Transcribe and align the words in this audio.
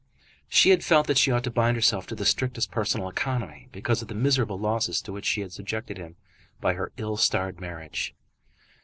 She 0.49 0.71
had 0.71 0.83
felt 0.83 1.05
that 1.05 1.19
she 1.19 1.29
ought 1.29 1.43
to 1.43 1.51
bind 1.51 1.77
herself 1.77 2.07
to 2.07 2.15
the 2.15 2.25
strictest 2.25 2.71
personal 2.71 3.07
economy 3.07 3.69
because 3.71 4.01
of 4.01 4.07
the 4.07 4.15
miserable 4.15 4.57
losses 4.57 4.99
to 5.03 5.11
which 5.11 5.27
she 5.27 5.41
had 5.41 5.51
subjected 5.51 5.99
him 5.99 6.15
by 6.59 6.73
her 6.73 6.91
ill 6.97 7.17
starred 7.17 7.59
marriage. 7.59 8.15